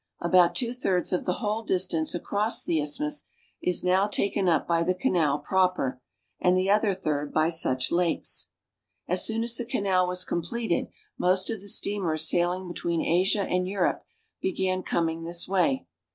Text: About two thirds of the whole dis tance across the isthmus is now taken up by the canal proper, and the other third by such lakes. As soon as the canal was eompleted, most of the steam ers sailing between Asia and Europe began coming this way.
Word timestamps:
About 0.19 0.55
two 0.55 0.73
thirds 0.73 1.13
of 1.13 1.25
the 1.25 1.33
whole 1.45 1.61
dis 1.61 1.85
tance 1.85 2.15
across 2.15 2.63
the 2.63 2.81
isthmus 2.81 3.21
is 3.61 3.83
now 3.83 4.07
taken 4.07 4.49
up 4.49 4.67
by 4.67 4.81
the 4.81 4.95
canal 4.95 5.37
proper, 5.37 6.01
and 6.39 6.57
the 6.57 6.71
other 6.71 6.91
third 6.91 7.31
by 7.31 7.49
such 7.49 7.91
lakes. 7.91 8.47
As 9.07 9.23
soon 9.23 9.43
as 9.43 9.57
the 9.57 9.63
canal 9.63 10.07
was 10.07 10.25
eompleted, 10.25 10.87
most 11.19 11.51
of 11.51 11.61
the 11.61 11.67
steam 11.67 12.03
ers 12.07 12.27
sailing 12.27 12.67
between 12.67 13.05
Asia 13.05 13.41
and 13.43 13.67
Europe 13.67 14.03
began 14.41 14.81
coming 14.81 15.23
this 15.23 15.47
way. 15.47 15.85